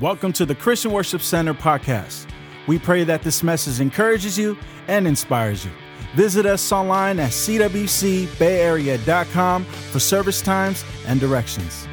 [0.00, 2.26] Welcome to the Christian Worship Center podcast.
[2.66, 4.56] We pray that this message encourages you
[4.88, 5.70] and inspires you.
[6.14, 11.86] Visit us online at cwcbayarea.com for service times and directions.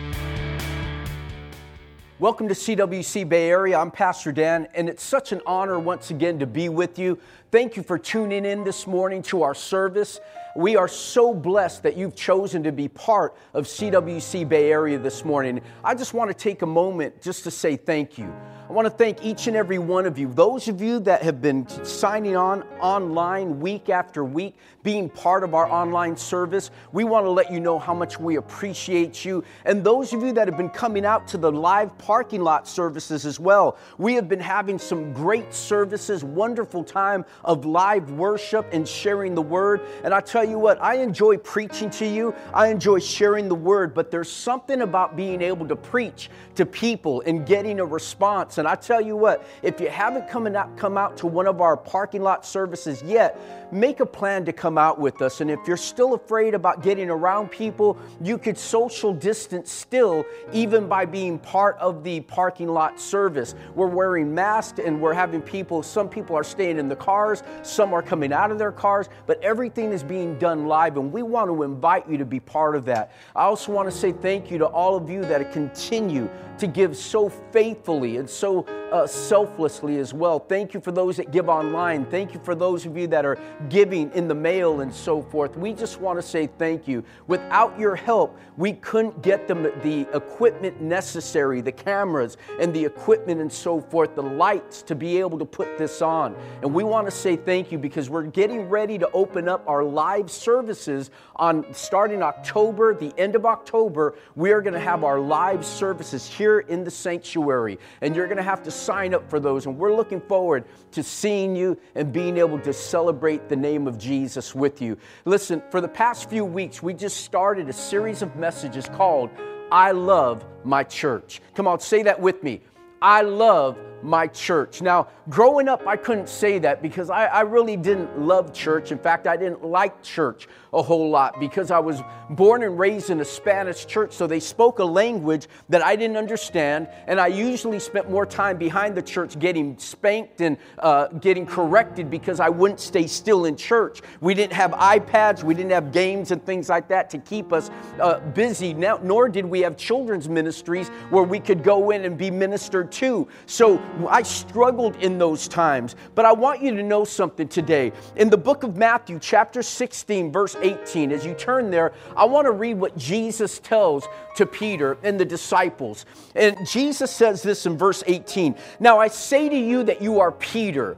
[2.19, 3.77] Welcome to CWC Bay Area.
[3.77, 7.19] I'm Pastor Dan, and it's such an honor once again to be with you.
[7.51, 10.19] Thank you for tuning in this morning to our service.
[10.55, 15.23] We are so blessed that you've chosen to be part of CWC Bay Area this
[15.23, 15.61] morning.
[15.83, 18.33] I just want to take a moment just to say thank you.
[18.69, 20.27] I want to thank each and every one of you.
[20.27, 25.53] Those of you that have been signing on online week after week, being part of
[25.53, 29.41] our online service, we want to let you know how much we appreciate you.
[29.63, 33.25] And those of you that have been coming out to the live parking lot services
[33.25, 38.85] as well, we have been having some great services, wonderful time of live worship and
[38.85, 39.79] sharing the word.
[40.03, 43.93] And I tell you what, I enjoy preaching to you, I enjoy sharing the word,
[43.93, 48.67] but there's something about being able to preach to people and getting a response and
[48.67, 51.77] I tell you what, if you haven't come out, come out to one of our
[51.77, 53.39] parking lot services yet,
[53.71, 55.41] make a plan to come out with us.
[55.41, 60.87] And if you're still afraid about getting around people, you could social distance still, even
[60.87, 63.55] by being part of the parking lot service.
[63.75, 67.93] We're wearing masks and we're having people, some people are staying in the cars, some
[67.93, 70.97] are coming out of their cars, but everything is being done live.
[70.97, 73.11] And we want to invite you to be part of that.
[73.35, 76.95] I also want to say thank you to all of you that continue to give
[76.95, 80.39] so faithfully and so uh, selflessly as well.
[80.39, 82.05] Thank you for those that give online.
[82.05, 83.37] Thank you for those of you that are
[83.69, 85.57] giving in the mail and so forth.
[85.57, 87.03] We just want to say thank you.
[87.27, 93.41] Without your help, we couldn't get them the equipment necessary, the cameras and the equipment
[93.41, 96.35] and so forth, the lights to be able to put this on.
[96.61, 99.83] And we want to say thank you because we're getting ready to open up our
[99.83, 104.15] live services on starting October, the end of October.
[104.35, 108.37] We are going to have our live services here in the sanctuary, and you're going
[108.37, 109.65] to have to sign up for those.
[109.65, 113.97] And we're looking forward to seeing you and being able to celebrate the name of
[113.97, 114.97] Jesus with you.
[115.25, 119.29] Listen, for the past few weeks, we just started a series of messages called
[119.71, 121.41] I Love My Church.
[121.55, 122.61] Come on, say that with me.
[123.01, 124.81] I love my church.
[124.81, 128.91] Now, growing up, I couldn't say that because I, I, really didn't love church.
[128.91, 133.09] In fact, I didn't like church a whole lot because I was born and raised
[133.09, 137.27] in a Spanish church, so they spoke a language that I didn't understand, and I
[137.27, 142.49] usually spent more time behind the church getting spanked and uh, getting corrected because I
[142.49, 144.01] wouldn't stay still in church.
[144.19, 147.71] We didn't have iPads, we didn't have games and things like that to keep us
[147.99, 152.17] uh, busy, now, nor did we have children's ministries where we could go in and
[152.17, 153.27] be ministered to.
[153.45, 155.95] So I struggled in those times.
[156.15, 157.91] But I want you to know something today.
[158.15, 162.45] In the book of Matthew, chapter 16, verse 18, as you turn there, I want
[162.45, 166.05] to read what Jesus tells to Peter and the disciples.
[166.35, 170.31] And Jesus says this in verse 18 Now I say to you that you are
[170.31, 170.97] Peter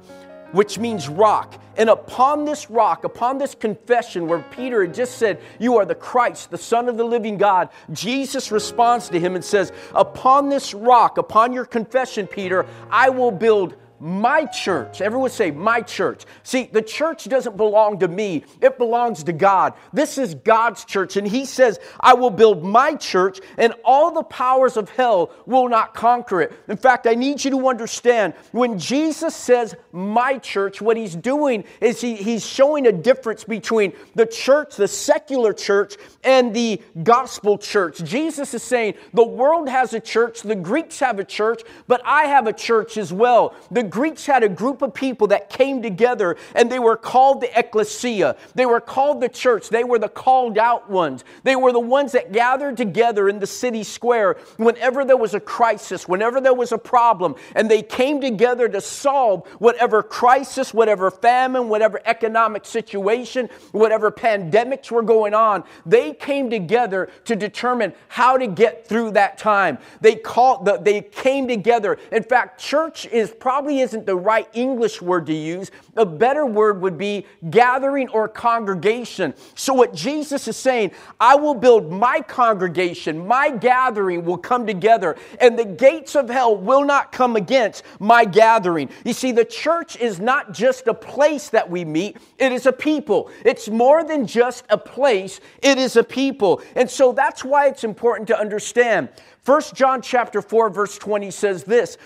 [0.51, 1.59] which means rock.
[1.77, 5.95] And upon this rock, upon this confession where Peter had just said, You are the
[5.95, 10.73] Christ, the Son of the living God, Jesus responds to him and says, Upon this
[10.73, 15.01] rock, upon your confession, Peter, I will build my church.
[15.01, 16.25] Everyone say, my church.
[16.43, 19.73] See, the church doesn't belong to me, it belongs to God.
[19.93, 21.17] This is God's church.
[21.17, 25.69] And He says, I will build my church, and all the powers of hell will
[25.69, 26.53] not conquer it.
[26.67, 31.63] In fact, I need you to understand when Jesus says, my church, what He's doing
[31.81, 37.57] is he, He's showing a difference between the church, the secular church, and the gospel
[37.57, 38.03] church.
[38.03, 42.25] Jesus is saying, the world has a church, the Greeks have a church, but I
[42.25, 43.55] have a church as well.
[43.71, 47.57] The Greeks had a group of people that came together and they were called the
[47.57, 48.35] ecclesia.
[48.55, 49.69] They were called the church.
[49.69, 51.23] They were the called out ones.
[51.43, 55.39] They were the ones that gathered together in the city square whenever there was a
[55.39, 61.11] crisis, whenever there was a problem, and they came together to solve whatever crisis, whatever
[61.11, 65.63] famine, whatever economic situation, whatever pandemics were going on.
[65.85, 69.77] They came together to determine how to get through that time.
[70.01, 71.97] They called the, they came together.
[72.11, 75.71] In fact, church is probably isn't the right English word to use.
[75.95, 79.33] A better word would be gathering or congregation.
[79.55, 85.15] So, what Jesus is saying, I will build my congregation, my gathering will come together,
[85.39, 88.89] and the gates of hell will not come against my gathering.
[89.05, 92.73] You see, the church is not just a place that we meet, it is a
[92.73, 93.31] people.
[93.45, 96.61] It's more than just a place, it is a people.
[96.75, 99.09] And so that's why it's important to understand.
[99.41, 101.97] First John chapter 4 verse 20 says this,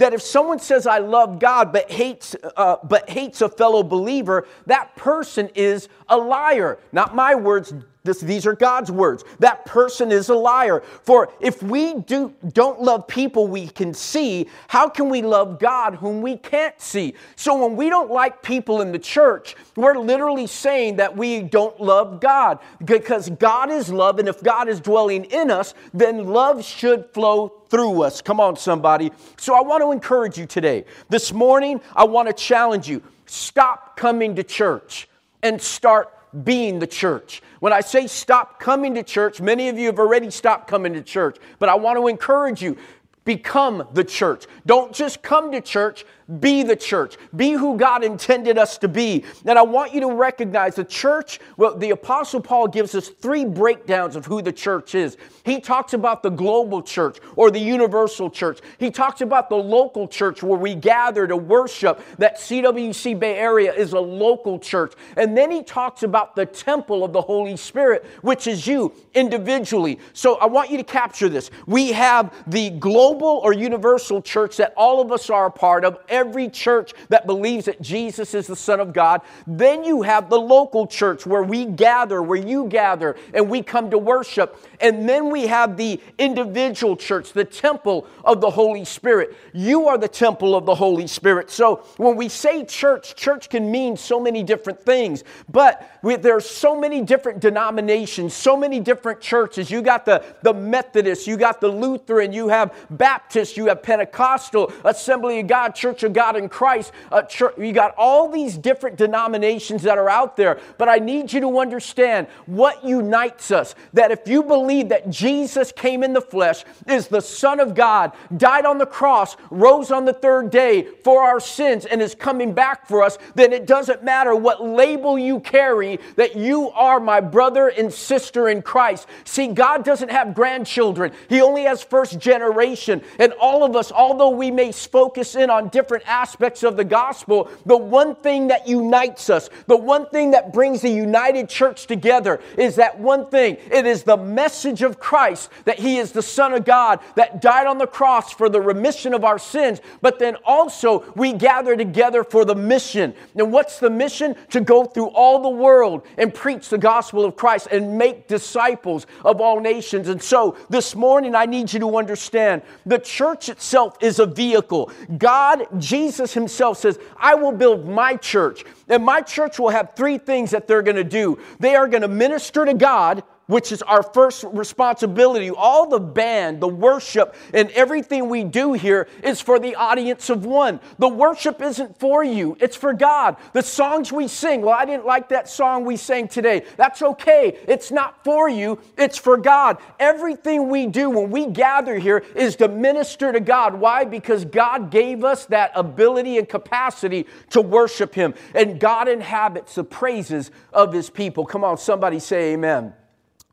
[0.00, 4.46] that if someone says I love God but hates uh, but hates a fellow believer,
[4.66, 6.78] that person is a liar.
[6.90, 9.24] Not my words, this, these are God's words.
[9.40, 10.82] That person is a liar.
[11.02, 15.96] For if we do, don't love people we can see, how can we love God
[15.96, 17.14] whom we can't see?
[17.36, 21.78] So when we don't like people in the church, we're literally saying that we don't
[21.78, 24.18] love God because God is love.
[24.18, 28.22] And if God is dwelling in us, then love should flow through us.
[28.22, 29.12] Come on, somebody.
[29.36, 30.86] So I want to encourage you today.
[31.10, 35.08] This morning, I want to challenge you stop coming to church
[35.42, 36.12] and start
[36.44, 37.42] being the church.
[37.60, 41.02] When I say stop coming to church, many of you have already stopped coming to
[41.02, 42.76] church, but I want to encourage you
[43.24, 44.46] become the church.
[44.66, 46.04] Don't just come to church,
[46.38, 47.16] be the church.
[47.34, 49.24] Be who God intended us to be.
[49.44, 53.44] And I want you to recognize the church, well, the Apostle Paul gives us three
[53.44, 55.16] breakdowns of who the church is.
[55.44, 58.60] He talks about the global church or the universal church.
[58.78, 62.00] He talks about the local church where we gather to worship.
[62.18, 64.94] That CWC Bay Area is a local church.
[65.16, 69.98] And then he talks about the temple of the Holy Spirit, which is you individually.
[70.12, 71.50] So I want you to capture this.
[71.66, 75.98] We have the global or universal church that all of us are a part of
[76.20, 79.22] every church that believes that Jesus is the Son of God.
[79.46, 83.90] Then you have the local church where we gather, where you gather, and we come
[83.90, 84.56] to worship.
[84.80, 89.34] And then we have the individual church, the temple of the Holy Spirit.
[89.54, 91.50] You are the temple of the Holy Spirit.
[91.50, 96.48] So when we say church, church can mean so many different things, but we, there's
[96.48, 99.70] so many different denominations, so many different churches.
[99.70, 104.72] You got the, the Methodist, you got the Lutheran, you have Baptist, you have Pentecostal,
[104.84, 106.92] Assembly of God, Church of of God in Christ.
[107.10, 111.32] Uh, church, you got all these different denominations that are out there, but I need
[111.32, 113.74] you to understand what unites us.
[113.94, 118.12] That if you believe that Jesus came in the flesh, is the Son of God,
[118.36, 122.52] died on the cross, rose on the third day for our sins, and is coming
[122.52, 127.20] back for us, then it doesn't matter what label you carry, that you are my
[127.20, 129.06] brother and sister in Christ.
[129.24, 133.02] See, God doesn't have grandchildren, He only has first generation.
[133.18, 136.84] And all of us, although we may focus in on different different aspects of the
[136.84, 141.86] gospel, the one thing that unites us, the one thing that brings the united church
[141.86, 143.56] together is that one thing.
[143.70, 147.66] It is the message of Christ that He is the Son of God that died
[147.66, 152.24] on the cross for the remission of our sins, but then also we gather together
[152.24, 153.14] for the mission.
[153.34, 154.36] And what's the mission?
[154.50, 159.06] To go through all the world and preach the gospel of Christ and make disciples
[159.24, 160.08] of all nations.
[160.08, 164.90] And so this morning, I need you to understand the church itself is a vehicle.
[165.18, 168.64] God, Jesus himself says, I will build my church.
[168.88, 171.38] And my church will have three things that they're going to do.
[171.58, 175.50] They are going to minister to God which is our first responsibility.
[175.50, 180.46] All the band, the worship, and everything we do here is for the audience of
[180.46, 180.78] one.
[180.98, 183.36] The worship isn't for you, it's for God.
[183.52, 186.64] The songs we sing, well, I didn't like that song we sang today.
[186.76, 187.58] That's okay.
[187.66, 189.78] It's not for you, it's for God.
[189.98, 193.74] Everything we do when we gather here is to minister to God.
[193.74, 194.04] Why?
[194.04, 199.84] Because God gave us that ability and capacity to worship Him, and God inhabits the
[199.84, 201.44] praises of His people.
[201.44, 202.94] Come on, somebody say amen.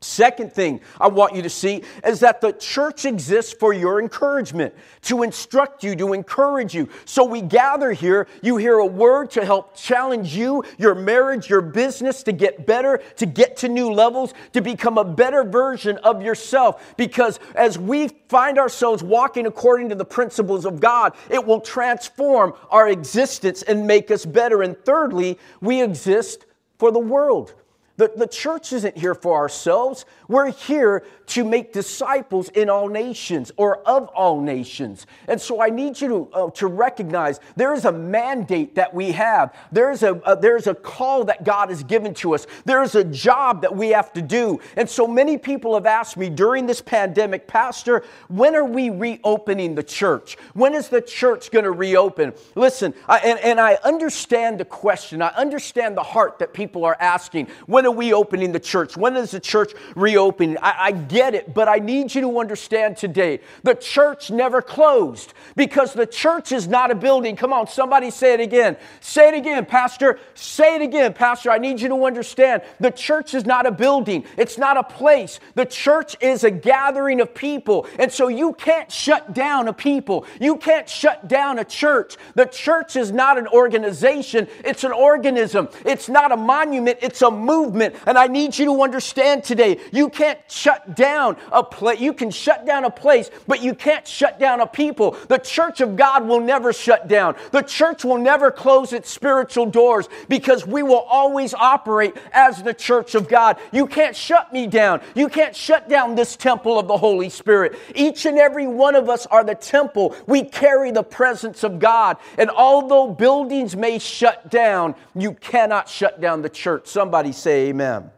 [0.00, 4.72] Second thing I want you to see is that the church exists for your encouragement,
[5.02, 6.88] to instruct you, to encourage you.
[7.04, 11.62] So we gather here, you hear a word to help challenge you, your marriage, your
[11.62, 16.22] business to get better, to get to new levels, to become a better version of
[16.22, 16.94] yourself.
[16.96, 22.54] Because as we find ourselves walking according to the principles of God, it will transform
[22.70, 24.62] our existence and make us better.
[24.62, 26.46] And thirdly, we exist
[26.78, 27.54] for the world.
[27.98, 30.06] The, the church isn't here for ourselves.
[30.28, 35.04] We're here to make disciples in all nations or of all nations.
[35.26, 39.10] And so I need you to, uh, to recognize there is a mandate that we
[39.12, 39.52] have.
[39.72, 42.46] There's a, a, there's a call that God has given to us.
[42.64, 44.60] There is a job that we have to do.
[44.76, 49.74] And so many people have asked me during this pandemic, Pastor, when are we reopening
[49.74, 50.36] the church?
[50.54, 52.32] When is the church going to reopen?
[52.54, 55.20] Listen, I, and, and I understand the question.
[55.20, 57.48] I understand the heart that people are asking.
[57.66, 58.96] When are we opening the church?
[58.96, 60.58] When is the church reopening?
[60.58, 65.32] I, I get it, but I need you to understand today the church never closed
[65.56, 67.34] because the church is not a building.
[67.34, 68.76] Come on, somebody say it again.
[69.00, 70.18] Say it again, Pastor.
[70.34, 71.50] Say it again, Pastor.
[71.50, 75.40] I need you to understand the church is not a building, it's not a place.
[75.54, 77.86] The church is a gathering of people.
[77.98, 82.16] And so you can't shut down a people, you can't shut down a church.
[82.34, 85.68] The church is not an organization, it's an organism.
[85.84, 88.02] It's not a monument, it's a movement movement.
[88.06, 92.00] And I need you to understand today, you can't shut down a place.
[92.00, 95.16] You can shut down a place, but you can't shut down a people.
[95.28, 97.36] The church of God will never shut down.
[97.52, 102.74] The church will never close its spiritual doors because we will always operate as the
[102.74, 103.58] church of God.
[103.72, 105.00] You can't shut me down.
[105.14, 107.78] You can't shut down this temple of the Holy Spirit.
[107.94, 110.14] Each and every one of us are the temple.
[110.26, 112.16] We carry the presence of God.
[112.36, 116.86] And although buildings may shut down, you cannot shut down the church.
[116.86, 118.10] Somebody say amen.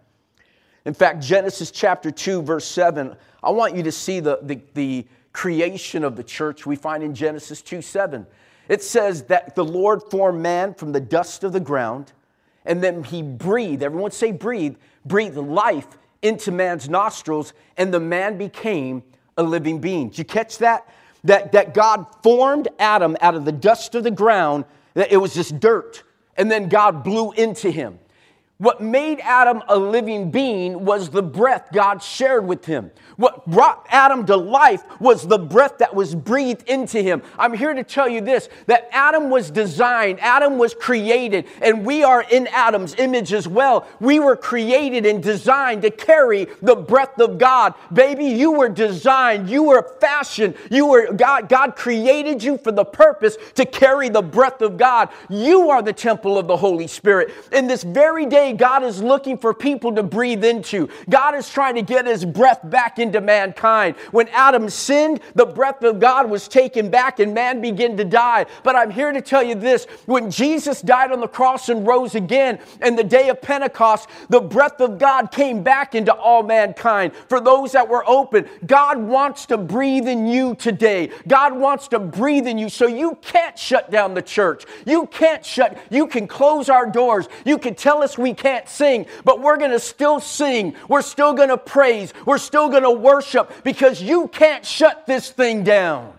[0.84, 5.06] In fact, Genesis chapter 2, verse 7, I want you to see the, the, the
[5.32, 8.26] creation of the church we find in Genesis 2 7.
[8.68, 12.12] It says that the Lord formed man from the dust of the ground,
[12.64, 18.38] and then he breathed, everyone say breathe, breathed life into man's nostrils, and the man
[18.38, 19.02] became
[19.36, 20.10] a living being.
[20.10, 20.86] Did you catch that?
[21.24, 24.64] That, that God formed Adam out of the dust of the ground,
[24.94, 26.02] that it was just dirt,
[26.36, 27.98] and then God blew into him.
[28.60, 32.90] What made Adam a living being was the breath God shared with him.
[33.16, 37.22] What brought Adam to life was the breath that was breathed into him.
[37.38, 42.04] I'm here to tell you this that Adam was designed, Adam was created, and we
[42.04, 43.86] are in Adam's image as well.
[43.98, 47.72] We were created and designed to carry the breath of God.
[47.90, 52.84] Baby, you were designed, you were fashioned, you were God, God created you for the
[52.84, 55.08] purpose to carry the breath of God.
[55.30, 57.32] You are the temple of the Holy Spirit.
[57.52, 60.88] In this very day, God is looking for people to breathe into.
[61.08, 63.96] God is trying to get his breath back into mankind.
[64.10, 68.46] When Adam sinned, the breath of God was taken back and man began to die.
[68.62, 72.14] But I'm here to tell you this when Jesus died on the cross and rose
[72.14, 77.12] again, and the day of Pentecost, the breath of God came back into all mankind.
[77.28, 81.10] For those that were open, God wants to breathe in you today.
[81.26, 82.68] God wants to breathe in you.
[82.68, 84.64] So you can't shut down the church.
[84.86, 87.28] You can't shut, you can close our doors.
[87.44, 90.74] You can tell us we can't sing, but we're going to still sing.
[90.88, 92.12] We're still going to praise.
[92.26, 96.14] We're still going to worship because you can't shut this thing down.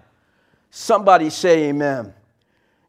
[0.69, 2.13] Somebody say amen.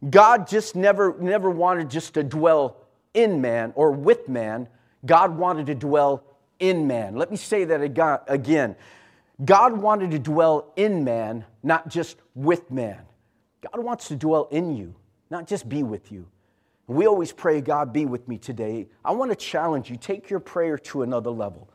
[0.08, 2.76] God just never, never wanted just to dwell
[3.14, 4.68] in man or with man.
[5.04, 6.22] God wanted to dwell
[6.60, 7.16] in man.
[7.16, 7.80] Let me say that
[8.28, 8.76] again.
[9.44, 13.00] God wanted to dwell in man, not just with man.
[13.72, 14.94] God wants to dwell in you,
[15.30, 16.26] not just be with you.
[16.86, 18.88] We always pray, God, be with me today.
[19.04, 19.96] I want to challenge you.
[19.96, 21.68] Take your prayer to another level.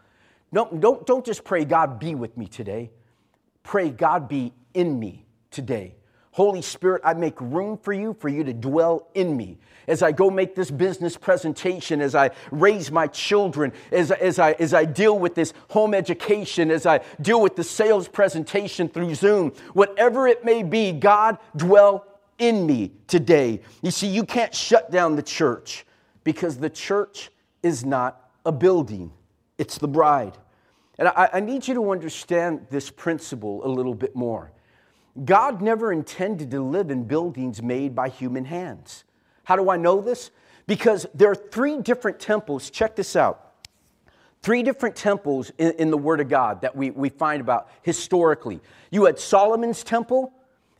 [0.53, 2.91] Don't, don't, don't just pray, God, be with me today.
[3.63, 5.95] Pray, God, be in me today.
[6.31, 9.57] Holy Spirit, I make room for you, for you to dwell in me.
[9.87, 14.51] As I go make this business presentation, as I raise my children, as, as, I,
[14.53, 19.15] as I deal with this home education, as I deal with the sales presentation through
[19.15, 22.05] Zoom, whatever it may be, God, dwell
[22.37, 23.61] in me today.
[23.81, 25.85] You see, you can't shut down the church
[26.23, 27.29] because the church
[27.63, 29.11] is not a building
[29.57, 30.37] it's the bride.
[30.99, 34.51] And I, I, need you to understand this principle a little bit more.
[35.25, 39.03] God never intended to live in buildings made by human hands.
[39.43, 40.31] How do I know this?
[40.65, 42.69] Because there are three different temples.
[42.69, 43.53] Check this out.
[44.41, 48.59] Three different temples in, in the Word of God that we, we find about historically.
[48.91, 50.33] You had Solomon's temple,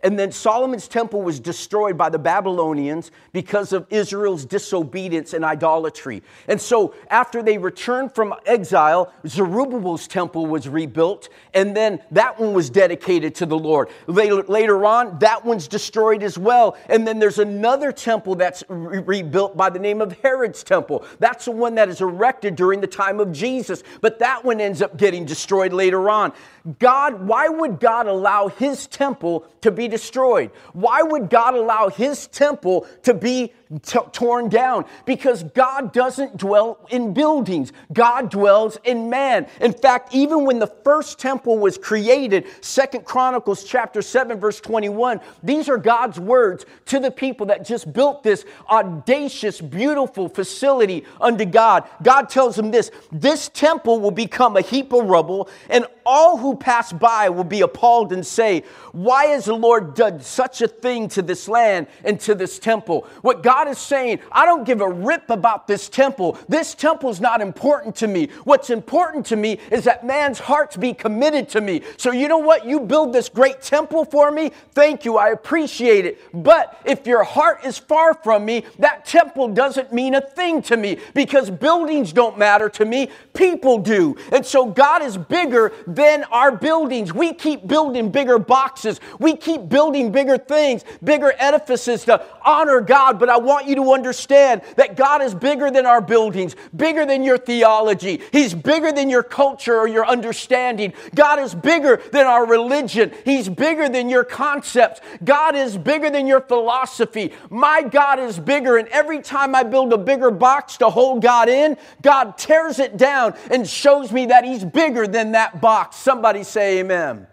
[0.08, 6.24] and then Solomon's temple was destroyed by the Babylonians because of Israel's disobedience and idolatry.
[6.48, 12.54] And so, after they returned from exile, Zerubbabel's temple was rebuilt, and then that one
[12.54, 13.90] was dedicated to the Lord.
[14.08, 16.78] Later, later on, that one's destroyed as well.
[16.88, 21.04] And then there's another temple that's re- rebuilt by the name of Herod's temple.
[21.20, 24.82] That's the one that is erected during the time of Jesus, but that one ends
[24.82, 26.32] up getting destroyed later on.
[26.80, 30.52] God, why would God allow his temple to be destroyed?
[30.74, 34.86] Why would God allow his temple to be t- torn down?
[35.06, 37.72] Because God doesn't dwell in buildings.
[37.94, 39.48] God dwells in man.
[39.62, 45.20] In fact, even when the first temple was created, Second Chronicles chapter 7 verse 21,
[45.44, 51.46] these are God's words to the people that just built this audacious, beautiful facility unto
[51.46, 51.88] God.
[52.04, 56.56] God tells them this, this temple will become a heap of rubble and all who
[56.56, 61.10] pass by will be appalled and say, Why has the Lord done such a thing
[61.10, 63.06] to this land and to this temple?
[63.22, 66.38] What God is saying, I don't give a rip about this temple.
[66.48, 68.28] This temple is not important to me.
[68.44, 71.82] What's important to me is that man's hearts be committed to me.
[71.98, 72.66] So, you know what?
[72.66, 74.52] You build this great temple for me.
[74.74, 75.18] Thank you.
[75.18, 76.20] I appreciate it.
[76.34, 80.78] But if your heart is far from me, that temple doesn't mean a thing to
[80.78, 83.10] me because buildings don't matter to me.
[83.34, 84.18] People do.
[84.32, 87.14] And so, God is bigger than our buildings.
[87.14, 89.00] We keep building bigger boxes.
[89.20, 93.20] We keep building bigger things, bigger edifices to honor God.
[93.20, 97.24] But I want you to understand that God is bigger than our buildings, bigger than
[97.24, 98.22] your theology.
[98.32, 100.94] He's bigger than your culture or your understanding.
[101.16, 103.12] God is bigger than our religion.
[103.26, 105.02] He's bigger than your concepts.
[105.24, 107.34] God is bigger than your philosophy.
[107.50, 108.78] My God is bigger.
[108.78, 112.98] And every time I build a bigger box to hold God in, God tears it
[112.98, 115.96] down and shows me that He's bigger than that box.
[115.96, 117.28] Somebody say amen.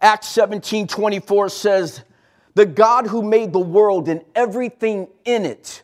[0.00, 2.02] Acts 17 24 says,
[2.54, 5.82] The God who made the world and everything in it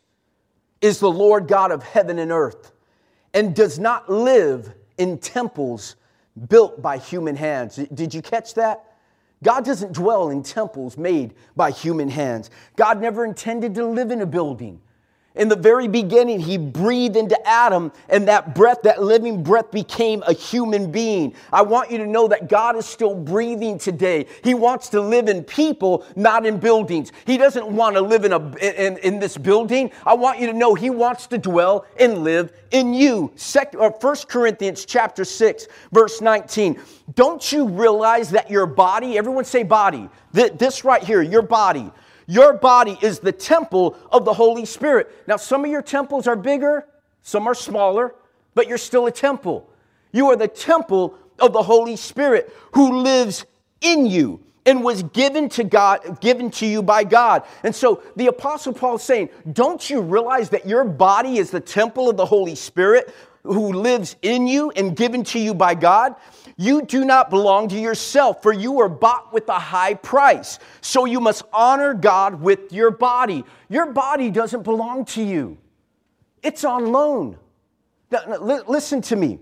[0.80, 2.72] is the Lord God of heaven and earth
[3.34, 5.96] and does not live in temples
[6.48, 7.76] built by human hands.
[7.76, 8.84] Did you catch that?
[9.42, 12.50] God doesn't dwell in temples made by human hands.
[12.76, 14.80] God never intended to live in a building.
[15.38, 20.23] In the very beginning, he breathed into Adam, and that breath, that living breath, became
[20.26, 21.33] a human being.
[21.52, 24.26] I want you to know that God is still breathing today.
[24.42, 27.12] He wants to live in people, not in buildings.
[27.25, 29.92] He doesn't want to live in, a, in, in this building.
[30.04, 33.33] I want you to know He wants to dwell and live in you.
[33.37, 36.80] Second, or 1 Corinthians chapter 6, verse 19.
[37.14, 41.92] Don't you realize that your body, everyone say body, this right here, your body,
[42.28, 45.11] your body is the temple of the Holy Spirit.
[45.26, 46.87] Now, some of your temples are bigger,
[47.23, 48.14] some are smaller,
[48.54, 49.68] but you're still a temple.
[50.12, 53.47] You are the temple of the Holy Spirit who lives
[53.80, 57.44] in you and was given to God, given to you by God.
[57.64, 61.61] And so the apostle Paul is saying, don't you realize that your body is the
[61.61, 63.14] temple of the Holy Spirit
[63.48, 66.14] who lives in you and given to you by God?
[66.56, 70.58] You do not belong to yourself, for you were bought with a high price.
[70.80, 73.44] So you must honor God with your body.
[73.68, 75.58] Your body doesn't belong to you,
[76.42, 77.38] it's on loan.
[78.10, 79.38] Now, listen to me.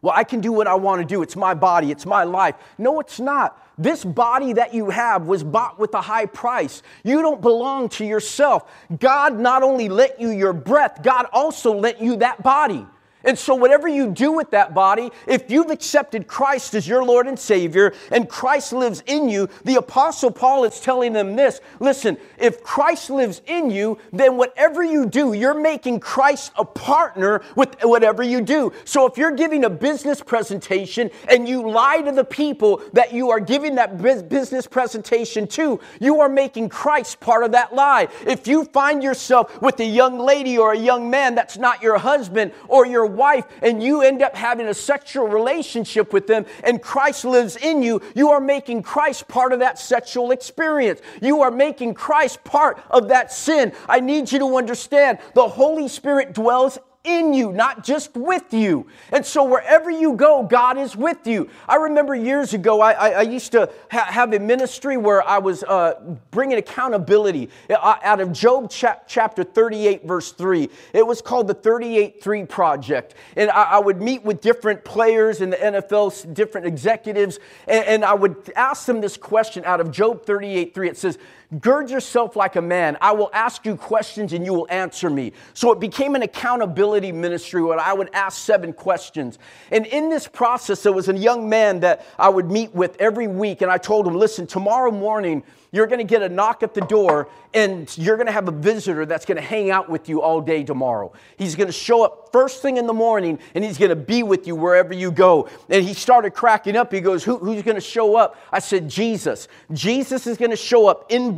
[0.00, 1.22] Well, I can do what I want to do.
[1.22, 2.56] It's my body, it's my life.
[2.76, 3.60] No, it's not.
[3.78, 6.82] This body that you have was bought with a high price.
[7.02, 8.70] You don't belong to yourself.
[9.00, 12.86] God not only lent you your breath, God also lent you that body.
[13.24, 17.26] And so, whatever you do with that body, if you've accepted Christ as your Lord
[17.26, 22.18] and Savior and Christ lives in you, the Apostle Paul is telling them this listen,
[22.38, 27.76] if Christ lives in you, then whatever you do, you're making Christ a partner with
[27.82, 28.72] whatever you do.
[28.84, 33.30] So, if you're giving a business presentation and you lie to the people that you
[33.30, 38.08] are giving that business presentation to, you are making Christ part of that lie.
[38.26, 41.98] If you find yourself with a young lady or a young man that's not your
[41.98, 46.82] husband or your wife and you end up having a sexual relationship with them and
[46.82, 51.00] Christ lives in you, you are making Christ part of that sexual experience.
[51.20, 53.72] You are making Christ part of that sin.
[53.88, 58.86] I need you to understand the Holy Spirit dwells in you, not just with you.
[59.12, 61.50] And so wherever you go, God is with you.
[61.68, 65.38] I remember years ago, I, I, I used to ha- have a ministry where I
[65.38, 70.70] was uh, bringing accountability uh, out of Job cha- chapter 38, verse 3.
[70.94, 73.14] It was called the 38 3 Project.
[73.36, 77.38] And I, I, would meet with different players in the NFL, different executives,
[77.68, 80.88] and, and I would ask them this question out of Job 38 3.
[80.88, 81.18] It says,
[81.60, 82.96] Gird yourself like a man.
[83.00, 85.32] I will ask you questions and you will answer me.
[85.52, 89.38] So it became an accountability ministry where I would ask seven questions.
[89.70, 93.26] And in this process, there was a young man that I would meet with every
[93.26, 93.62] week.
[93.62, 95.42] And I told him, listen, tomorrow morning,
[95.74, 98.52] you're going to get a knock at the door and you're going to have a
[98.52, 101.12] visitor that's going to hang out with you all day tomorrow.
[101.36, 104.22] He's going to show up first thing in the morning and he's going to be
[104.22, 105.48] with you wherever you go.
[105.68, 106.92] And he started cracking up.
[106.92, 108.36] He goes, Who, Who's going to show up?
[108.52, 109.48] I said, Jesus.
[109.72, 111.34] Jesus is going to show up in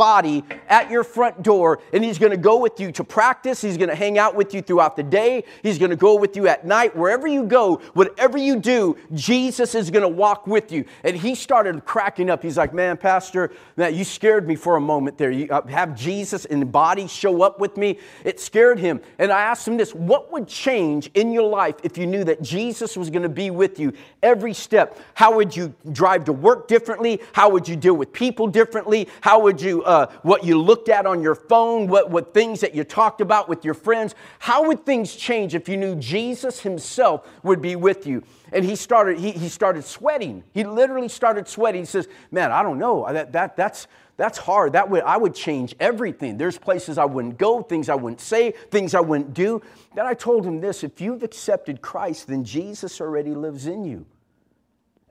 [0.69, 3.61] at your front door and he's going to go with you to practice.
[3.61, 5.45] He's going to hang out with you throughout the day.
[5.62, 6.95] He's going to go with you at night.
[6.95, 10.85] Wherever you go, whatever you do, Jesus is going to walk with you.
[11.03, 12.42] And he started cracking up.
[12.42, 15.31] He's like, Man, Pastor, man, you scared scared me for a moment there.
[15.31, 17.99] You uh, have Jesus in the body show up with me.
[18.23, 19.01] It scared him.
[19.19, 22.42] And I asked him this what would change in your life if you knew that
[22.42, 24.99] Jesus was going to be with you every step?
[25.14, 27.21] How would you drive to work differently?
[27.33, 29.09] How would you deal with people differently?
[29.23, 32.75] How would you, uh, what you looked at on your phone, what, what things that
[32.75, 34.14] you talked about with your friends?
[34.38, 38.22] How would things change if you knew Jesus himself would be with you?
[38.53, 42.62] and he started he, he started sweating he literally started sweating he says man i
[42.62, 44.72] don't know that, that, that's that's hard.
[44.72, 46.38] That would I would change everything.
[46.38, 49.61] There's places I wouldn't go, things I wouldn't say, things I wouldn't do.
[49.94, 54.07] Then I told him this, if you've accepted Christ, then Jesus already lives in you.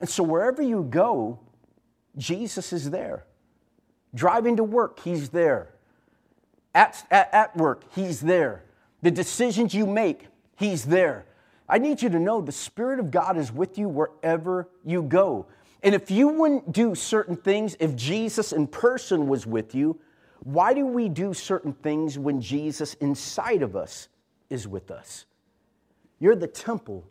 [0.00, 1.38] And so wherever you go,
[2.16, 3.25] Jesus is there.
[4.14, 5.74] Driving to work, he's there.
[6.74, 8.64] At, at, at work, he's there.
[9.02, 11.26] The decisions you make, he's there.
[11.68, 15.46] I need you to know the Spirit of God is with you wherever you go.
[15.82, 20.00] And if you wouldn't do certain things, if Jesus in person was with you,
[20.40, 24.08] why do we do certain things when Jesus inside of us
[24.48, 25.26] is with us?
[26.18, 27.04] You're the temple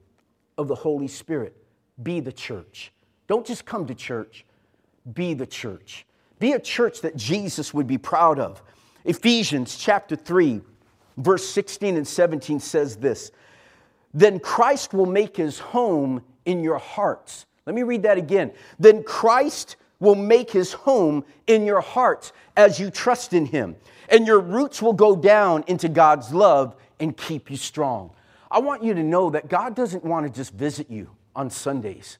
[0.57, 1.55] of the Holy Spirit.
[2.01, 2.91] Be the church.
[3.27, 4.45] Don't just come to church,
[5.13, 6.05] be the church.
[6.45, 8.61] Be a church that Jesus would be proud of.
[9.03, 10.61] Ephesians chapter 3,
[11.17, 13.31] verse 16 and 17 says this
[14.13, 17.47] Then Christ will make his home in your hearts.
[17.65, 18.51] Let me read that again.
[18.77, 23.75] Then Christ will make his home in your hearts as you trust in him,
[24.07, 28.11] and your roots will go down into God's love and keep you strong.
[28.51, 32.19] I want you to know that God doesn't want to just visit you on Sundays.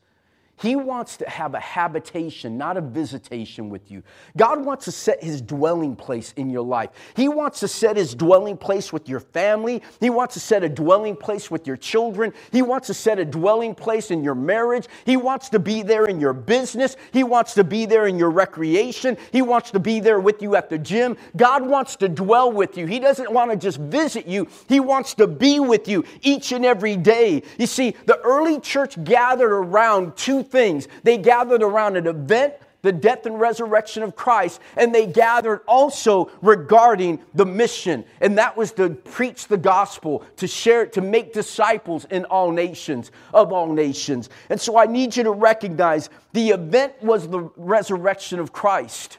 [0.58, 4.04] He wants to have a habitation, not a visitation with you.
[4.38, 6.92] God wants to set his dwelling place in your life.
[7.16, 9.82] He wants to set his dwelling place with your family.
[10.00, 12.34] He wants to set a dwelling place with your children.
[12.54, 14.88] He wants to set a dwelling place in your marriage.
[15.06, 16.96] He wants to be there in your business.
[17.12, 19.18] He wants to be there in your recreation.
[19.34, 21.18] He wants to be there with you at the gym.
[21.36, 22.86] God wants to dwell with you.
[22.86, 26.66] He doesn't want to just visit you, He wants to be with you each and
[26.66, 27.44] every day.
[27.58, 30.88] You see, the early church gathered around two things.
[31.04, 36.32] They gathered around an event, the death and resurrection of Christ, and they gathered also
[36.42, 38.06] regarding the mission.
[38.22, 42.52] And that was to preach the gospel, to share it, to make disciples in all
[42.52, 44.30] nations, of all nations.
[44.50, 49.18] And so I need you to recognize the event was the resurrection of Christ,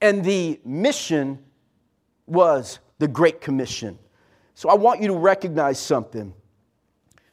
[0.00, 1.44] and the mission
[2.26, 3.98] was the Great Commission.
[4.54, 6.32] So I want you to recognize something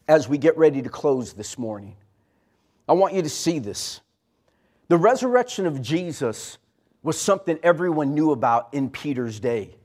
[0.07, 1.95] as we get ready to close this morning.
[2.87, 4.01] I want you to see this.
[4.87, 6.57] The resurrection of Jesus
[7.03, 9.75] was something everyone knew about in Peter's day.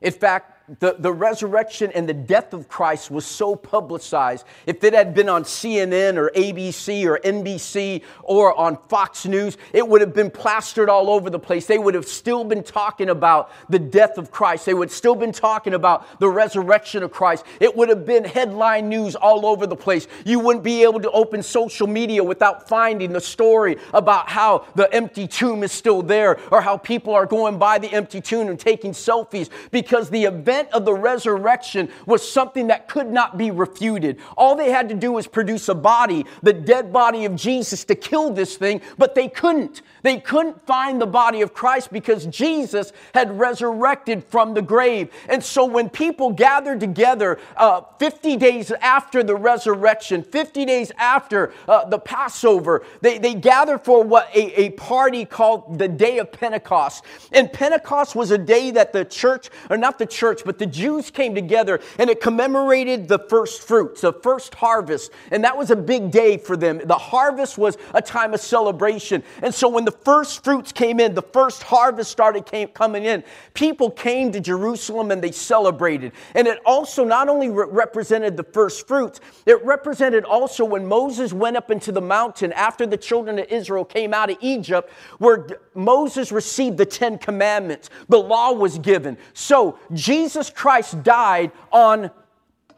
[0.00, 4.46] In fact, the, the resurrection and the death of Christ was so publicized.
[4.64, 9.86] If it had been on CNN or ABC or NBC or on Fox News, it
[9.86, 11.66] would have been plastered all over the place.
[11.66, 14.64] They would have still been talking about the death of Christ.
[14.64, 17.44] They would still been talking about the resurrection of Christ.
[17.60, 20.08] It would have been headline news all over the place.
[20.24, 24.92] You wouldn't be able to open social media without finding the story about how the
[24.94, 28.58] empty tomb is still there or how people are going by the empty tomb and
[28.58, 33.50] taking selfies because the event event of the resurrection was something that could not be
[33.50, 34.18] refuted.
[34.36, 37.94] All they had to do was produce a body, the dead body of Jesus, to
[37.94, 39.82] kill this thing, but they couldn't.
[40.02, 45.10] They couldn't find the body of Christ because Jesus had resurrected from the grave.
[45.28, 51.52] And so when people gathered together uh, 50 days after the resurrection, 50 days after
[51.66, 56.30] uh, the Passover, they, they gathered for what a, a party called the Day of
[56.30, 57.04] Pentecost.
[57.32, 61.10] And Pentecost was a day that the church, or not the church, but the Jews
[61.10, 65.12] came together and it commemorated the first fruits, the first harvest.
[65.30, 66.80] And that was a big day for them.
[66.84, 69.22] The harvest was a time of celebration.
[69.42, 73.24] And so when the first fruits came in, the first harvest started came, coming in,
[73.54, 76.12] people came to Jerusalem and they celebrated.
[76.34, 81.32] And it also not only re- represented the first fruits, it represented also when Moses
[81.32, 85.46] went up into the mountain after the children of Israel came out of Egypt, where
[85.74, 87.90] Moses received the Ten Commandments.
[88.08, 89.16] The law was given.
[89.32, 92.10] So Jesus Jesus Christ died on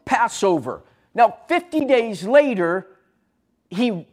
[0.05, 0.83] Passover.
[1.15, 2.85] Now, 50 days later,
[3.71, 4.05] he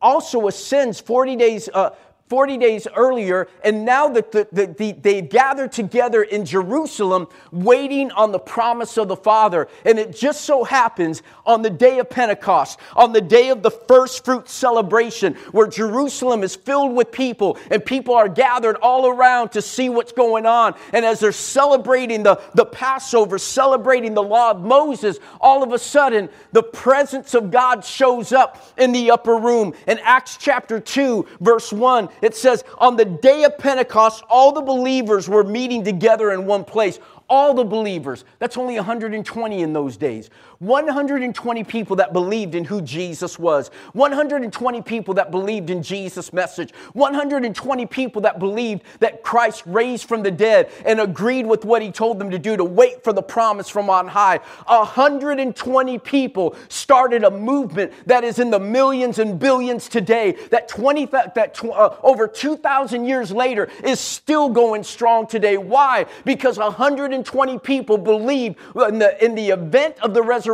[0.00, 1.90] also ascends 40 days, uh,
[2.32, 8.10] 40 days earlier, and now that the, the, the, they've gathered together in Jerusalem waiting
[8.12, 9.68] on the promise of the Father.
[9.84, 13.70] And it just so happens on the day of Pentecost, on the day of the
[13.70, 19.50] first fruit celebration, where Jerusalem is filled with people and people are gathered all around
[19.50, 20.74] to see what's going on.
[20.94, 25.78] And as they're celebrating the, the Passover, celebrating the law of Moses, all of a
[25.78, 29.74] sudden the presence of God shows up in the upper room.
[29.86, 34.62] In Acts chapter 2, verse 1, it says, On the day of Pentecost, all the
[34.62, 36.98] believers were meeting together in one place
[37.32, 38.26] all the believers.
[38.38, 40.28] That's only 120 in those days.
[40.62, 43.68] 120 people that believed in who Jesus was.
[43.94, 46.72] 120 people that believed in Jesus' message.
[46.92, 51.90] 120 people that believed that Christ raised from the dead and agreed with what he
[51.90, 54.38] told them to do to wait for the promise from on high.
[54.66, 60.36] 120 people started a movement that is in the millions and billions today.
[60.50, 65.56] That 20 that uh, over 2,000 years later is still going strong today.
[65.56, 66.06] Why?
[66.24, 70.51] Because 120 people believed in the, in the event of the resurrection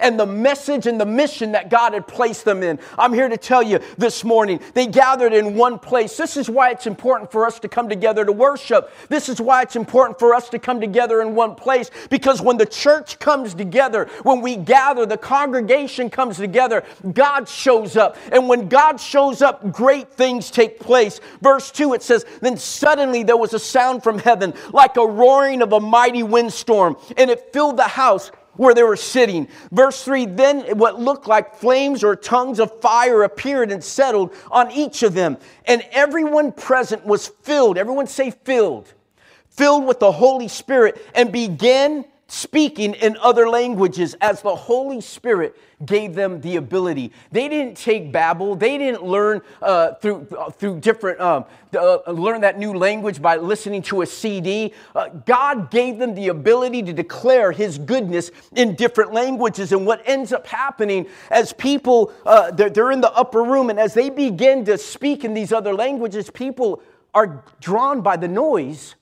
[0.00, 2.78] and the message and the mission that God had placed them in.
[2.98, 6.16] I'm here to tell you this morning, they gathered in one place.
[6.16, 8.92] This is why it's important for us to come together to worship.
[9.08, 12.56] This is why it's important for us to come together in one place because when
[12.56, 18.16] the church comes together, when we gather, the congregation comes together, God shows up.
[18.32, 21.20] And when God shows up, great things take place.
[21.40, 25.62] Verse 2, it says, Then suddenly there was a sound from heaven like a roaring
[25.62, 29.48] of a mighty windstorm, and it filled the house where they were sitting.
[29.72, 34.70] Verse 3 Then what looked like flames or tongues of fire appeared and settled on
[34.70, 35.38] each of them.
[35.66, 38.92] And everyone present was filled, everyone say filled,
[39.50, 45.56] filled with the Holy Spirit, and began speaking in other languages as the Holy Spirit
[45.84, 47.12] gave them the ability.
[47.30, 48.58] They didn't take Babbel.
[48.58, 51.44] They didn't learn uh, through, uh, through different, um,
[51.76, 54.72] uh, learn that new language by listening to a CD.
[54.94, 59.70] Uh, God gave them the ability to declare His goodness in different languages.
[59.72, 63.78] And what ends up happening as people, uh, they're, they're in the upper room, and
[63.78, 66.82] as they begin to speak in these other languages, people
[67.14, 68.94] are drawn by the noise,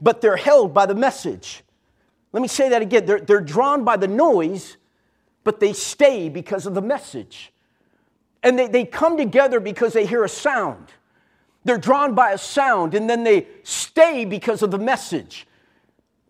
[0.00, 1.62] but they're held by the message.
[2.36, 3.06] Let me say that again.
[3.06, 4.76] They're, they're drawn by the noise,
[5.42, 7.50] but they stay because of the message.
[8.42, 10.88] And they, they come together because they hear a sound.
[11.64, 15.46] They're drawn by a sound, and then they stay because of the message.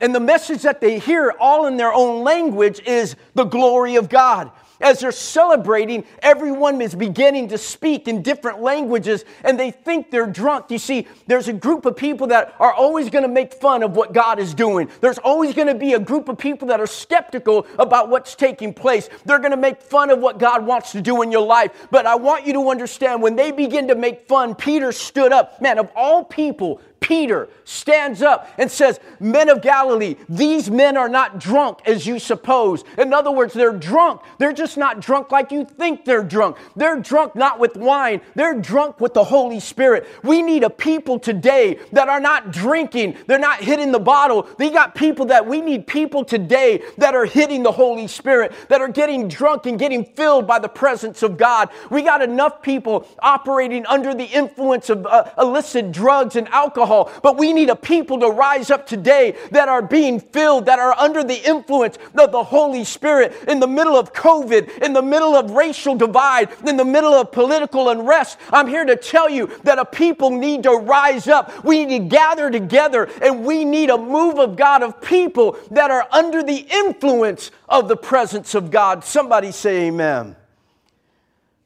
[0.00, 4.08] And the message that they hear, all in their own language, is the glory of
[4.08, 4.52] God.
[4.80, 10.26] As they're celebrating, everyone is beginning to speak in different languages and they think they're
[10.26, 10.70] drunk.
[10.70, 13.96] You see, there's a group of people that are always going to make fun of
[13.96, 14.90] what God is doing.
[15.00, 18.74] There's always going to be a group of people that are skeptical about what's taking
[18.74, 19.08] place.
[19.24, 21.88] They're going to make fun of what God wants to do in your life.
[21.90, 25.60] But I want you to understand when they begin to make fun, Peter stood up.
[25.62, 31.08] Man, of all people, Peter stands up and says, Men of Galilee, these men are
[31.08, 32.84] not drunk as you suppose.
[32.96, 34.22] In other words, they're drunk.
[34.38, 36.56] They're just not drunk like you think they're drunk.
[36.74, 40.06] They're drunk not with wine, they're drunk with the Holy Spirit.
[40.22, 44.48] We need a people today that are not drinking, they're not hitting the bottle.
[44.58, 48.80] They got people that we need people today that are hitting the Holy Spirit, that
[48.80, 51.68] are getting drunk and getting filled by the presence of God.
[51.90, 57.20] We got enough people operating under the influence of uh, illicit drugs and alcohol alcohol,
[57.22, 60.94] but we need a people to rise up today that are being filled, that are
[60.98, 65.34] under the influence of the Holy Spirit in the middle of COVID, in the middle
[65.34, 68.38] of racial divide, in the middle of political unrest.
[68.52, 71.64] I'm here to tell you that a people need to rise up.
[71.64, 75.90] We need to gather together and we need a move of God of people that
[75.90, 79.04] are under the influence of the presence of God.
[79.04, 80.36] Somebody say amen.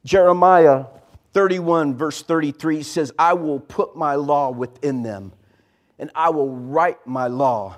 [0.03, 0.85] Jeremiah
[1.33, 5.33] 31, verse 33 says, I will put my law within them,
[5.97, 7.77] and I will write my law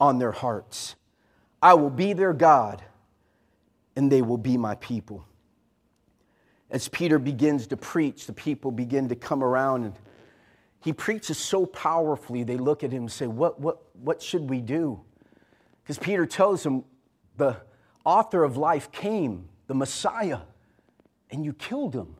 [0.00, 0.96] on their hearts.
[1.60, 2.82] I will be their God,
[3.96, 5.26] and they will be my people.
[6.70, 9.94] As Peter begins to preach, the people begin to come around, and
[10.80, 14.60] he preaches so powerfully, they look at him and say, What, what, what should we
[14.60, 15.00] do?
[15.82, 16.84] Because Peter tells them,
[17.36, 17.58] The
[18.04, 20.40] author of life came, the Messiah,
[21.30, 22.16] and you killed him.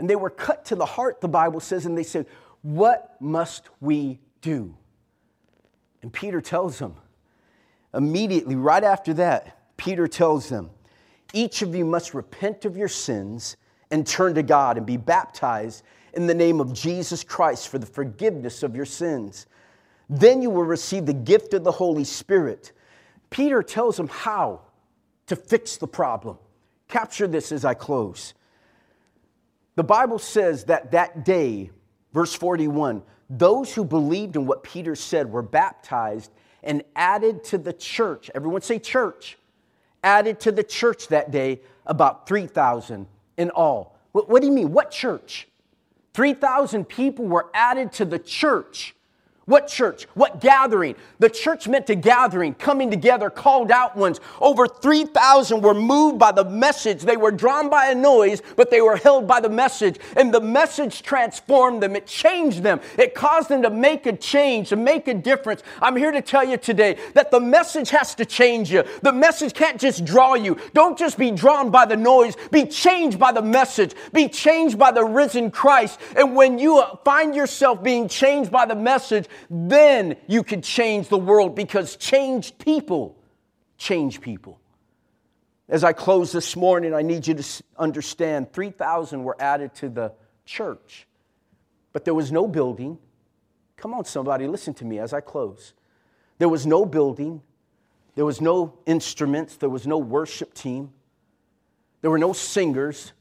[0.00, 2.24] And they were cut to the heart, the Bible says, and they said,
[2.62, 4.74] What must we do?
[6.00, 6.94] And Peter tells them,
[7.92, 10.70] immediately, right after that, Peter tells them,
[11.34, 13.58] Each of you must repent of your sins
[13.90, 15.84] and turn to God and be baptized
[16.14, 19.44] in the name of Jesus Christ for the forgiveness of your sins.
[20.08, 22.72] Then you will receive the gift of the Holy Spirit.
[23.28, 24.62] Peter tells them how
[25.26, 26.38] to fix the problem.
[26.88, 28.32] Capture this as I close.
[29.80, 31.70] The Bible says that that day,
[32.12, 36.30] verse 41, those who believed in what Peter said were baptized
[36.62, 38.30] and added to the church.
[38.34, 39.38] Everyone say church.
[40.04, 43.06] Added to the church that day about 3,000
[43.38, 43.96] in all.
[44.12, 44.70] What, what do you mean?
[44.70, 45.48] What church?
[46.12, 48.94] 3,000 people were added to the church
[49.50, 50.06] what church?
[50.14, 50.94] What gathering?
[51.18, 54.20] The church meant a gathering, coming together, called out ones.
[54.40, 57.02] Over 3,000 were moved by the message.
[57.02, 59.98] They were drawn by a noise, but they were held by the message.
[60.16, 61.96] And the message transformed them.
[61.96, 62.80] It changed them.
[62.96, 65.64] It caused them to make a change, to make a difference.
[65.82, 68.84] I'm here to tell you today that the message has to change you.
[69.02, 70.58] The message can't just draw you.
[70.74, 72.36] Don't just be drawn by the noise.
[72.52, 73.94] Be changed by the message.
[74.12, 75.98] Be changed by the risen Christ.
[76.16, 81.18] And when you find yourself being changed by the message, then you could change the
[81.18, 83.16] world because changed people
[83.80, 84.60] change people.
[85.68, 90.12] As I close this morning, I need you to understand 3,000 were added to the
[90.44, 91.06] church.
[91.92, 92.98] But there was no building.
[93.76, 95.72] Come on, somebody, listen to me as I close.
[96.38, 97.42] There was no building,
[98.14, 100.92] there was no instruments, there was no worship team,
[102.02, 103.12] there were no singers,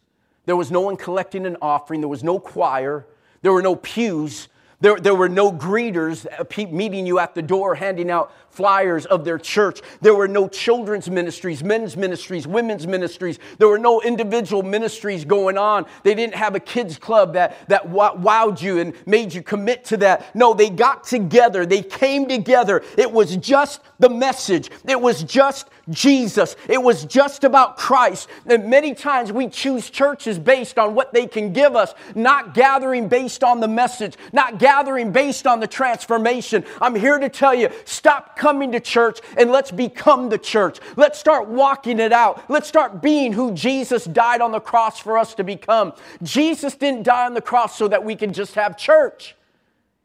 [0.45, 3.05] there was no one collecting an offering, there was no choir,
[3.41, 4.49] there were no pews.
[4.81, 9.25] There, there were no greeters uh, meeting you at the door handing out flyers of
[9.25, 9.81] their church.
[10.01, 13.39] There were no children's ministries, men's ministries, women's ministries.
[13.57, 15.85] There were no individual ministries going on.
[16.03, 19.97] They didn't have a kids club that, that wowed you and made you commit to
[19.97, 20.35] that.
[20.35, 21.65] No, they got together.
[21.65, 22.83] They came together.
[22.97, 24.69] It was just the message.
[24.87, 26.55] It was just Jesus.
[26.67, 28.29] It was just about Christ.
[28.45, 33.07] And many times we choose churches based on what they can give us, not gathering
[33.07, 36.63] based on the message, not gathering based on the transformation.
[36.81, 40.79] I'm here to tell you, stop coming to church and let's become the church.
[40.95, 42.49] Let's start walking it out.
[42.49, 45.93] Let's start being who Jesus died on the cross for us to become.
[46.23, 49.35] Jesus didn't die on the cross so that we can just have church.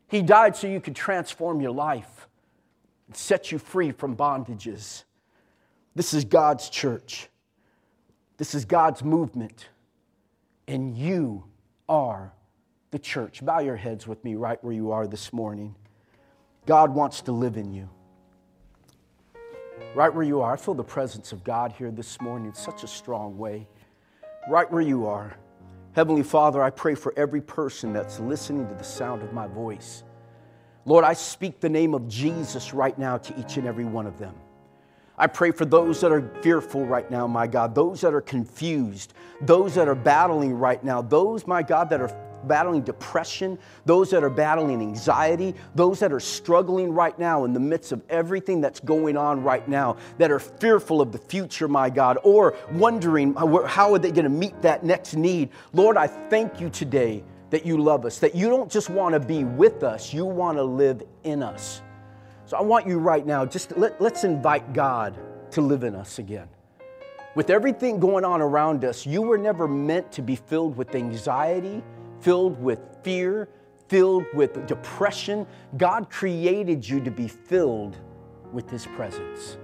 [0.09, 2.29] He died so you could transform your life
[3.07, 5.05] and set you free from bondages.
[5.95, 7.29] This is God's church.
[8.37, 9.69] This is God's movement.
[10.67, 11.45] And you
[11.89, 12.33] are
[12.91, 13.45] the church.
[13.45, 15.77] Bow your heads with me right where you are this morning.
[16.67, 17.89] God wants to live in you
[19.95, 20.53] right where you are.
[20.53, 23.67] I feel the presence of God here this morning in such a strong way.
[24.49, 25.37] Right where you are.
[25.93, 30.03] Heavenly Father, I pray for every person that's listening to the sound of my voice.
[30.85, 34.19] Lord, I speak the name of Jesus right now to each and every one of
[34.19, 34.35] them.
[35.17, 39.15] I pray for those that are fearful right now, my God, those that are confused,
[39.41, 44.23] those that are battling right now, those, my God, that are battling depression, those that
[44.23, 48.81] are battling anxiety, those that are struggling right now in the midst of everything that's
[48.81, 53.67] going on right now, that are fearful of the future, my God, or wondering uh,
[53.67, 55.51] how are they going to meet that next need.
[55.73, 59.21] Lord, I thank you today that you love us, that you don't just want to
[59.21, 61.83] be with us, you want to live in us.
[62.47, 65.19] So I want you right now, just let, let's invite God
[65.53, 66.49] to live in us again.
[67.35, 71.83] With everything going on around us, you were never meant to be filled with anxiety
[72.25, 73.51] filled with fear,
[73.89, 75.47] filled with depression.
[75.77, 77.99] God created you to be filled
[78.51, 79.59] with His presence.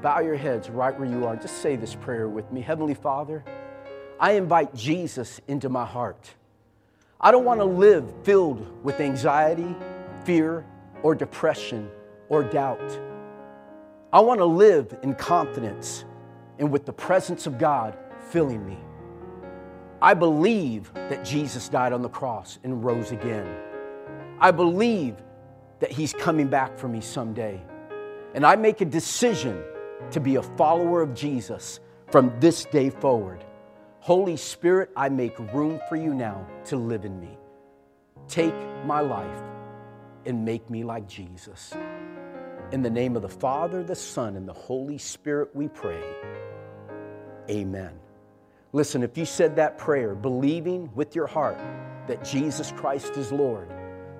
[0.00, 1.34] Bow your heads right where you are.
[1.34, 3.44] Just say this prayer with me Heavenly Father,
[4.20, 6.32] I invite Jesus into my heart.
[7.20, 9.74] I don't want to live filled with anxiety,
[10.24, 10.64] fear,
[11.02, 11.90] or depression
[12.28, 13.00] or doubt.
[14.12, 16.04] I want to live in confidence
[16.60, 17.98] and with the presence of God
[18.30, 18.78] filling me.
[20.02, 23.46] I believe that Jesus died on the cross and rose again.
[24.40, 25.14] I believe
[25.78, 27.62] that He's coming back for me someday.
[28.34, 29.62] And I make a decision
[30.10, 31.78] to be a follower of Jesus
[32.10, 33.44] from this day forward.
[34.00, 37.38] Holy Spirit, I make room for you now to live in me.
[38.26, 39.42] Take my life
[40.26, 41.72] and make me like Jesus.
[42.72, 46.02] In the name of the Father, the Son, and the Holy Spirit, we pray.
[47.48, 48.01] Amen.
[48.74, 51.58] Listen, if you said that prayer, believing with your heart
[52.06, 53.68] that Jesus Christ is Lord,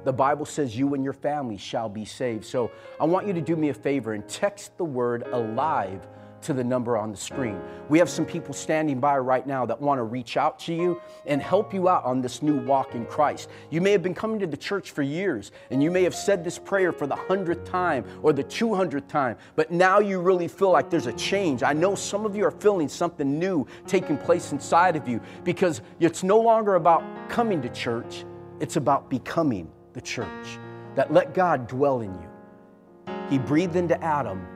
[0.04, 2.44] the Bible says you and your family shall be saved.
[2.44, 6.06] So I want you to do me a favor and text the word alive
[6.42, 7.60] to the number on the screen.
[7.88, 11.00] We have some people standing by right now that want to reach out to you
[11.26, 13.48] and help you out on this new walk in Christ.
[13.70, 16.44] You may have been coming to the church for years and you may have said
[16.44, 20.70] this prayer for the hundredth time or the 200th time, but now you really feel
[20.70, 21.62] like there's a change.
[21.62, 25.80] I know some of you are feeling something new taking place inside of you because
[26.00, 28.24] it's no longer about coming to church,
[28.60, 30.58] it's about becoming the church.
[30.94, 33.14] That let God dwell in you.
[33.30, 34.46] He breathed into Adam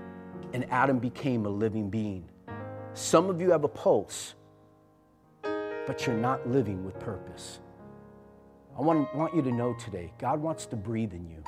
[0.53, 2.29] and Adam became a living being.
[2.95, 4.35] Some of you have a pulse,
[5.43, 7.61] but you're not living with purpose.
[8.79, 11.43] I want, want you to know today God wants to breathe in you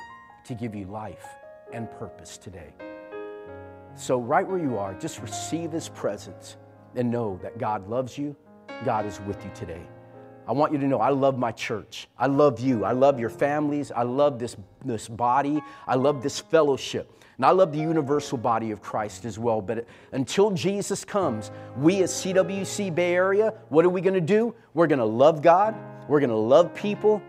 [0.45, 1.25] to give you life
[1.71, 2.73] and purpose today.
[3.95, 6.57] So, right where you are, just receive His presence
[6.95, 8.35] and know that God loves you,
[8.85, 9.81] God is with you today.
[10.47, 12.07] I want you to know I love my church.
[12.17, 12.83] I love you.
[12.83, 13.91] I love your families.
[13.91, 15.61] I love this, this body.
[15.87, 17.11] I love this fellowship.
[17.37, 19.61] And I love the universal body of Christ as well.
[19.61, 24.53] But until Jesus comes, we as CWC Bay Area, what are we going to do?
[24.73, 25.75] We're going to love God,
[26.09, 27.21] we're going to love people,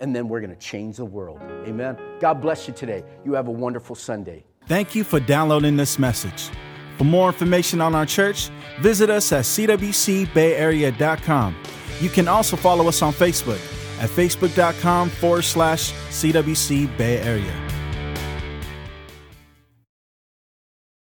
[0.00, 1.40] and then we're going to change the world.
[1.66, 1.98] Amen.
[2.20, 3.02] God bless you today.
[3.24, 4.44] You have a wonderful Sunday.
[4.66, 6.50] Thank you for downloading this message.
[6.98, 8.50] For more information on our church,
[8.80, 11.56] visit us at cwcbayarea.com.
[12.00, 13.60] You can also follow us on Facebook
[14.00, 17.65] at facebook.com forward slash CWC Bay Area.